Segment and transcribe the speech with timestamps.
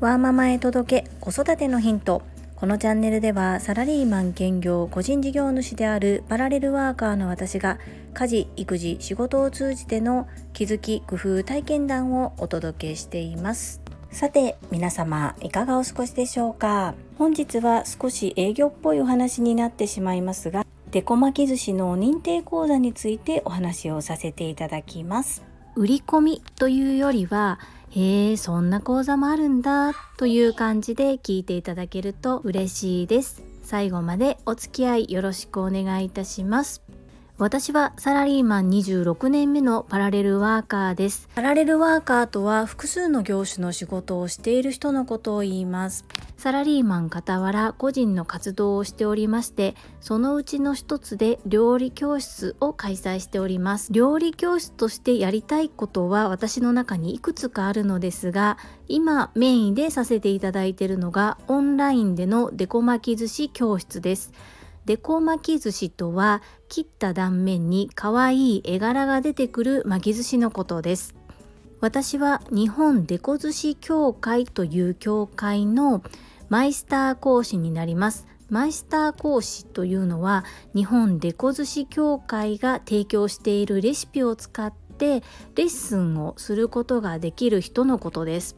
[0.00, 2.22] ワーママへ届け子育てのヒント。
[2.56, 7.78] このチャンネルではサラリーマン兼業個人事業主であるパラレルワーカーの私が
[8.14, 13.80] 家事育児仕事を通じての気づき工夫体験談をお届けしています。
[14.10, 16.94] さて皆様いかがお過ごしでしょうか？
[17.16, 25.44] 本日は少し営業っぽいお話になってしまいますがデコ巻き寿司の認定講座についてお話をさせていただきます。
[25.78, 27.60] 売り込みというよりは
[27.92, 33.44] へえそんな講座もあるんだという感じで聞いていただけると嬉しいです。
[33.62, 36.82] 最後までお付き合いよろしくお願いいたします。
[37.38, 41.28] 私はサラリーマン26年目のパラレルワーカーです。
[41.36, 46.04] パラレルワーカーとは複数の業種の仕事をしている人のことを言います。
[46.36, 53.92] サラリーマン傍ら個人の活動をしておりまして、そのうちの一つで料理教室を開催しております。
[53.92, 58.58] 料理教室としてやりたいことは私の中にいくつかあるのですが、
[58.88, 64.32] 今メインでさせていただいているのがオンラインでのデコ巻き寿司教室です。
[64.88, 71.14] デコ巻き寿司とは切った断面に可愛い絵柄が出てくる巻き寿司のことです。
[71.80, 76.02] 私は日本デコ寿司協会という協会の
[76.48, 78.26] マイスター講師になります。
[78.48, 85.22] マイスター講師というのは日本デコ寿司協会が提供しているレシピを使って
[85.54, 88.56] レッスンをすることができる人のことです。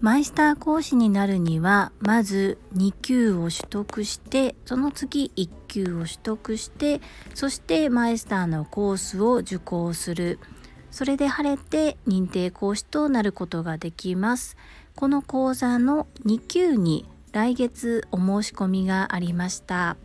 [0.00, 7.00] マイスター講師になるにはまず2級を取得してその次1級を取得して
[7.34, 10.38] そしてマイスターのコースを受講する。
[10.90, 14.56] それで晴れて認定講師となることができます。
[14.94, 19.96] この講座の2級に来月お申し込みがありました。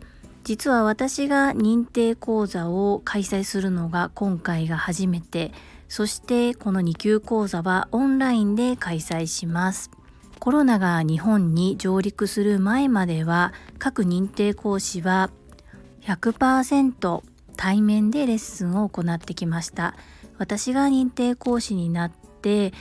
[0.42, 5.52] 実は私が認定講座を開催するのが今回が初めて。
[5.90, 9.90] そしてこの2級講座はオンラインで開催します。
[10.38, 15.30] コロナが日本に上陸する前までは各認定講師は
[16.02, 17.22] 100%
[17.56, 19.94] 対面でレッスンを行ってきました。
[20.38, 22.72] 私が認定講師になって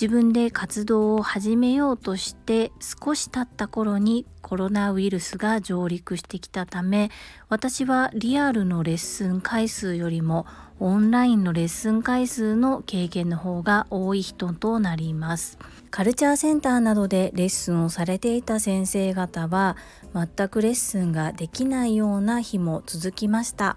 [0.00, 7.10] 自分で活動を始めようとして少し経った頃にコロナウイルスが上陸してきたため
[7.50, 10.46] 私はリアルのレッスン回数よりも
[10.80, 15.58] オンラインのレッスン回数の経験の方が多い人となります。
[15.90, 19.76] カルチャーセンターなどでレッスンをされていた先生方は
[20.14, 23.76] 全くレッスンができないような日も続きました。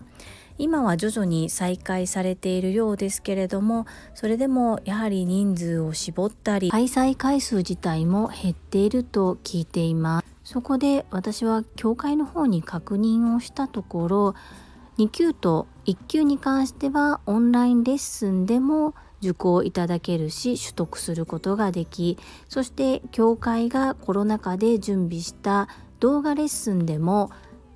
[0.57, 10.30] 今は徐々に再開されているようですけれどもそれでもやはり人数を絞ったり開催回数自体も減っていると聞いています。
[10.43, 14.35] そこで私は教会の方に確認をしたところ
[14.97, 22.17] 2級と1級に関してはオンラインレッスンでも受講いただけるし取得することができ
[22.49, 25.67] そして教会がコロナ禍で準備した
[25.99, 27.31] 動画レッスンでも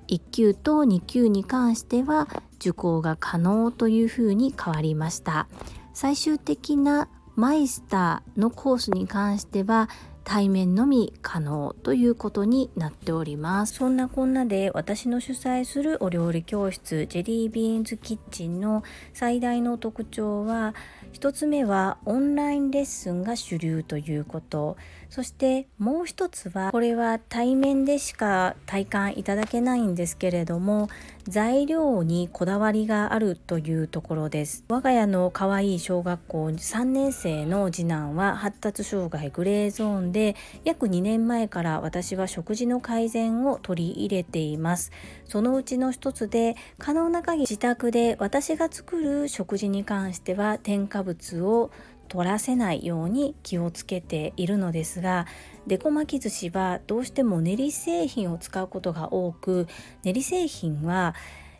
[0.08, 2.28] 1級と2級に関しては
[2.60, 5.48] 受講が可能というふうに変わりました。
[5.92, 9.88] 最終的なマイスターのコースに関しては
[10.24, 13.74] 対面のみ可能ということになっております。
[13.74, 18.82] そんなこんなで私の主催するお料理教室ジェリービーンズキッチンの
[19.14, 20.74] 最大の特徴は
[21.12, 24.76] 1つ目はオンラインレッスンが主流ということ。
[25.10, 30.88] そしてもう一つはこれは対面でしか体感いただけないんですけれども
[31.28, 34.64] 材料にこだわりがあるというところです。
[34.68, 44.92] 我が家の可愛い小学校3年生の次男は発達障害グレーゾーンで約2年前から私は食事の改善を取り入れています。
[45.24, 51.72] そのうちの一つで可能な限り自宅で私が作る食事に関しては添加物を
[52.06, 55.26] 取らせないように気をつけているのですが
[55.66, 59.66] デコ巻き寿司はどうしても練り製品を使うことが多く
[60.04, 61.14] 練り製品は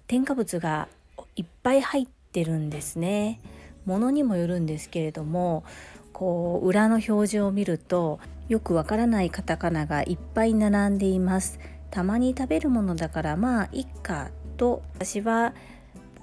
[0.07, 0.89] 添加物が
[1.35, 3.41] いっぱい入ってるんですね。
[3.85, 5.65] ものにもよるんですけれども
[6.13, 8.19] こう裏の表示を見ると
[8.49, 11.59] よくわからないカタカナがいっぱい並んでいます。
[11.91, 15.55] たまに食べるものだからまあいっかと私は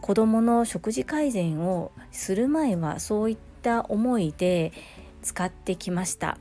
[0.01, 4.73] 子供の食事改善をする前はそういったった思いで
[5.21, 6.37] 使ってきました。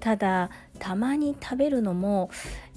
[0.00, 2.28] ただたまに食べるのも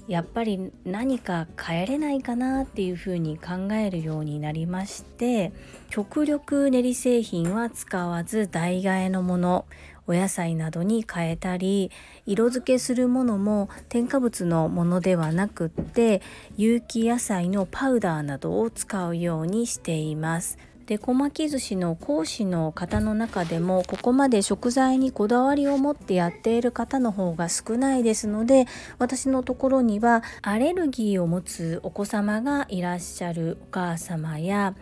[0.08, 5.52] やっぱり何か変えれないかなっていうふうに考えるようになりまして
[5.90, 9.66] 極力練り製品は使わず代替えのもの
[10.08, 11.92] お野菜などに変えたり
[12.26, 16.22] 色付けするものも添加物のものではなくって
[16.56, 20.58] 有機野菜のパウダーなどを使うようにしています。
[20.90, 28.66] で小巻寿司の講師の方の中でもここまで食材にこだわりを持ってやっている方の方が少ないですので
[28.98, 34.74] 私のところにはアレルギーを持つお子様がいらっしゃるお母様や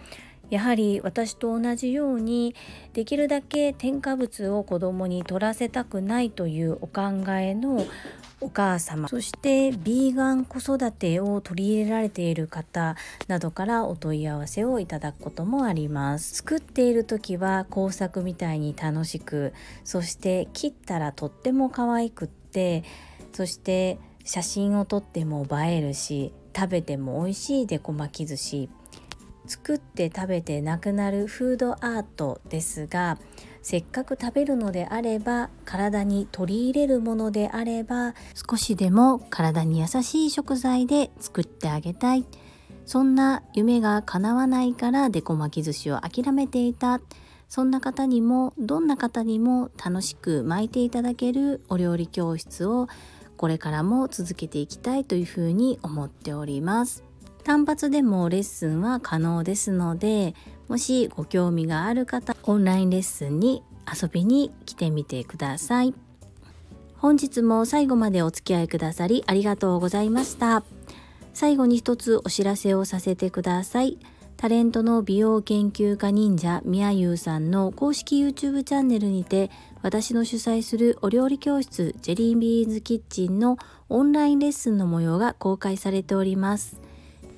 [0.51, 2.55] やはり私と同じように
[2.93, 7.87] できるだけ添加物を子供に取らせたくないというお考えの
[8.41, 9.09] お母様。
[9.09, 12.97] そしてビーガン子育てを取り入れられている方
[13.27, 16.37] などからお問い合わせをいただくこともあります。
[16.37, 19.53] 作っている時は工作みたいに楽しく
[19.85, 22.85] そして切ったらとっても可愛くって
[23.33, 28.71] そして写真を撮っても映えるし食べても美味しいでこ巻き寿司。
[29.49, 33.19] 作って食べてなくなるフードアートですが
[33.63, 42.25] せっかく食べるのであれば体に取り入れるものであれば少しでも体に優しい食材で作ってあげたい。
[42.87, 47.01] そんな夢が叶わないからデコ巻き寿司を諦めていた。
[47.47, 52.89] そんな方にもどんな方にも楽しく巻いていただけるお料理教室を
[53.37, 57.08] これからも続けていきたいというふうに思っております。
[57.49, 60.35] 単発でもレッスンは可能ですので
[60.69, 65.95] もしご興味がある方オンラインレッスンに遊びに来てみてください。
[66.99, 70.63] 本日も最後までお付き合いくださりありがとうございました。
[71.33, 73.97] 最後に一つお知らせをさせてください。
[74.37, 79.51] タレントの美容研究家忍者みやゆうさんの公式 YouTube チャンネルにて
[79.81, 83.57] 私の主催するお料理教室ジェリービーンズキッチンの
[83.89, 86.88] オンラインレッスンの模様が公開されております。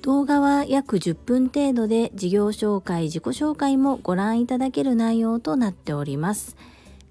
[0.01, 6.55] 動画は約10分程度で事業紹介、自己紹介もご覧いただける内容となっております。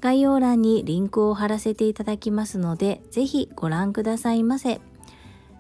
[0.00, 4.80] 概要欄にリンクを貼らせていただきますので、ぜひご覧くださいませ。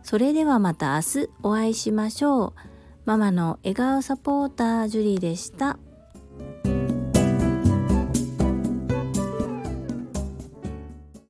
[0.02, 2.52] それではまた明日お会いしましょう。
[3.04, 5.78] ママの笑顔サポータージュリーでした。